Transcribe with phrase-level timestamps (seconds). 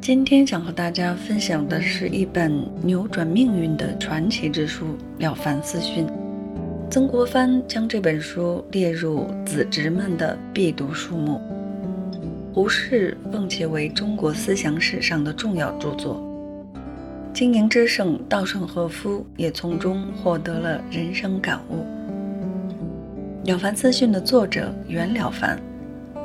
[0.00, 4.86] 今天想和大家分享的是一本扭转命运的传奇之书
[5.18, 6.06] 《了凡四训》。
[6.88, 11.40] 曾国藩将这本书列入子侄们的必读书目，
[12.54, 16.24] 胡适奉其为中国思想史上的重要著作。
[17.34, 21.84] 经营之圣稻盛和夫也从中获得了人生感悟。
[23.50, 25.60] 《了凡四训》的作者袁了凡，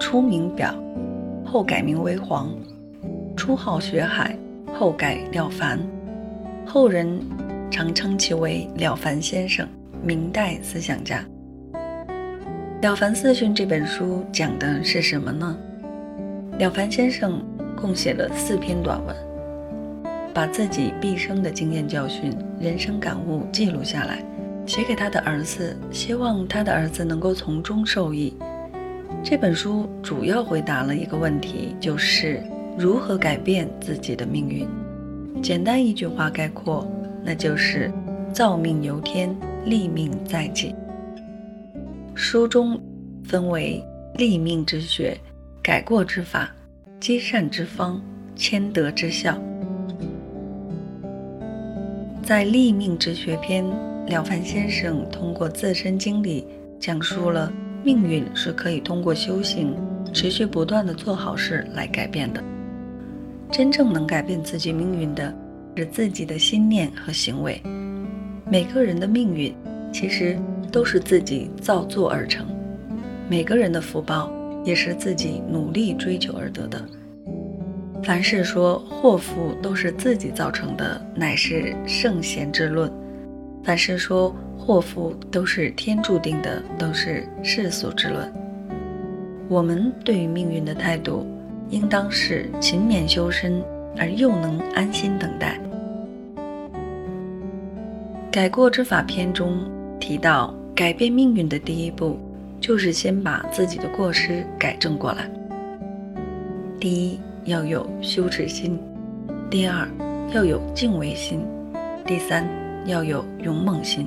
[0.00, 0.74] 初名表，
[1.44, 2.50] 后改名为黄。
[3.48, 4.36] 初号学海，
[4.74, 5.80] 后改了凡，
[6.66, 7.18] 后人
[7.70, 9.66] 常称其为了凡先生，
[10.04, 11.24] 明代思想家。
[12.82, 15.56] 《了凡四训》这本书讲的是什么呢？
[16.58, 17.42] 了凡先生
[17.74, 19.16] 共写了四篇短文，
[20.34, 24.22] 把自己毕生的经验教训、人生感悟记录下来，
[24.66, 28.36] 写给他的儿子，希望他的儿子能够从中受益。
[29.24, 32.42] 这本书主要回答了一个问题，就是。
[32.78, 34.64] 如何改变自己的命运？
[35.42, 36.86] 简单一句话概括，
[37.24, 37.90] 那就是
[38.32, 40.72] “造命由天，立命在己”。
[42.14, 42.80] 书中
[43.24, 43.82] 分为
[44.14, 45.18] 立命之学、
[45.60, 46.54] 改过之法、
[47.00, 48.00] 积善之方、
[48.36, 49.36] 谦德之效。
[52.22, 53.64] 在立命之学篇，
[54.06, 56.46] 了凡先生通过自身经历，
[56.78, 59.74] 讲述了命运是可以通过修行、
[60.12, 62.40] 持续不断的做好事来改变的。
[63.50, 65.34] 真正能改变自己命运的
[65.76, 67.60] 是自己的心念和行为。
[68.50, 69.54] 每个人的命运
[69.92, 70.38] 其实
[70.70, 72.46] 都是自己造作而成，
[73.28, 74.30] 每个人的福报
[74.64, 76.84] 也是自己努力追求而得的。
[78.02, 82.88] 凡是说祸福都是自己造成的，乃是圣贤之论；
[83.64, 88.32] 凡是说祸福都是天注定的，都是世俗之论。
[89.48, 91.26] 我们对于命运的态度。
[91.70, 93.62] 应当是勤勉修身，
[93.96, 95.60] 而又能安心等待。
[98.30, 99.58] 改过之法篇中
[99.98, 102.18] 提到，改变命运的第一步，
[102.60, 105.30] 就是先把自己的过失改正过来。
[106.78, 108.78] 第一，要有羞耻心；
[109.50, 109.88] 第二，
[110.32, 111.40] 要有敬畏心；
[112.06, 112.46] 第三，
[112.86, 114.06] 要有勇猛心。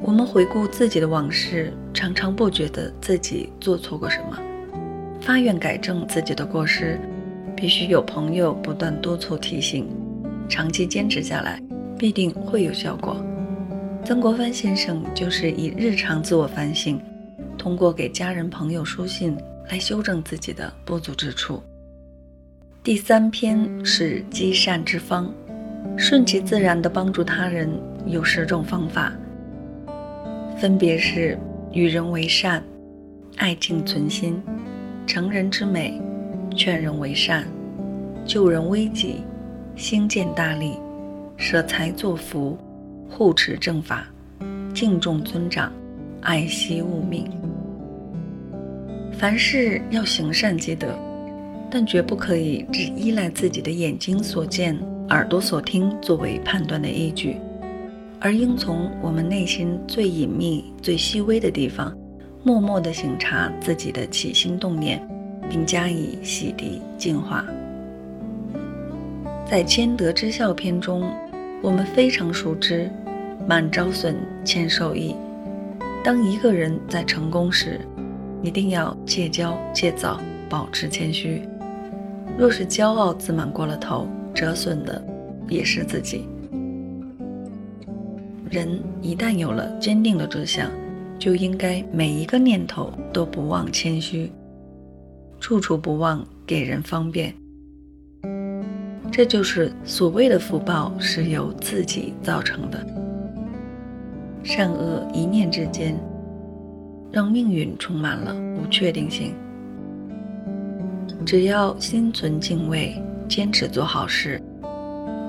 [0.00, 4.38] 我们回顾自己的往事，常常不觉得自己做错过什么。
[5.22, 6.98] 发愿改正自己的过失，
[7.56, 9.88] 必须有朋友不断督促提醒，
[10.48, 11.62] 长期坚持下来，
[11.96, 13.24] 必定会有效果。
[14.04, 17.00] 曾国藩先生就是以日常自我反省，
[17.56, 19.36] 通过给家人朋友书信
[19.70, 21.62] 来修正自己的不足之处。
[22.82, 25.32] 第三篇是积善之方，
[25.96, 27.70] 顺其自然地帮助他人
[28.06, 29.12] 有十种方法，
[30.58, 31.38] 分别是
[31.70, 32.60] 与人为善，
[33.36, 34.42] 爱敬存心。
[35.06, 36.00] 成人之美，
[36.56, 37.44] 劝人为善，
[38.24, 39.16] 救人危急，
[39.76, 40.72] 兴建大利，
[41.36, 42.56] 舍财作福，
[43.08, 44.06] 护持正法，
[44.72, 45.72] 敬重尊长，
[46.20, 47.28] 爱惜物命。
[49.12, 50.94] 凡事要行善积德，
[51.70, 54.78] 但绝不可以只依赖自己的眼睛所见、
[55.10, 57.36] 耳朵所听作为判断的依据，
[58.18, 61.94] 而应从我们内心最隐秘、最细微的地方。
[62.44, 65.00] 默默地省察自己的起心动念，
[65.48, 67.44] 并加以洗涤净化。
[69.48, 71.08] 在谦德之孝篇中，
[71.62, 72.90] 我们非常熟知
[73.46, 75.14] “满招损，谦受益”。
[76.02, 77.80] 当一个人在成功时，
[78.42, 81.42] 一定要戒骄戒躁，保持谦虚。
[82.36, 85.00] 若是骄傲自满过了头，折损的
[85.48, 86.26] 也是自己。
[88.50, 90.68] 人一旦有了坚定的志向，
[91.22, 94.28] 就应该每一个念头都不忘谦虚，
[95.38, 97.32] 处处不忘给人方便。
[99.08, 102.84] 这就是所谓的福报是由自己造成的。
[104.42, 105.96] 善恶一念之间，
[107.12, 109.32] 让命运充满了不确定性。
[111.24, 114.42] 只要心存敬畏，坚持做好事，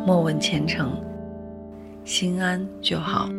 [0.08, 0.92] 莫问前程，
[2.04, 3.30] 心安就好。